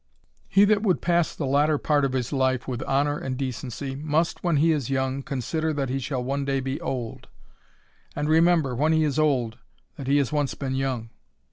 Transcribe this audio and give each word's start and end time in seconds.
He 0.49 0.65
that 0.65 0.81
would 0.81 0.99
pass 0.99 1.35
the 1.35 1.45
latter 1.45 1.77
part 1.77 2.03
of 2.05 2.13
his 2.13 2.33
life 2.33 2.67
with 2.67 2.81
honour 2.81 3.19
and 3.19 3.37
decency, 3.37 3.93
must, 3.95 4.43
when 4.43 4.57
he 4.57 4.71
is 4.71 4.89
young, 4.89 5.21
consider 5.21 5.73
that 5.73 5.89
he 5.89 5.99
shall 5.99 6.23
one 6.23 6.43
day 6.43 6.59
be 6.59 6.81
old; 6.81 7.27
and 8.15 8.27
remember, 8.27 8.73
when 8.73 8.93
he 8.93 9.03
is 9.03 9.19
old, 9.19 9.59
that 9.97 10.07
he 10.07 10.17
has 10.17 10.31
once 10.33 10.55
been 10.55 10.73
young. 10.73 11.11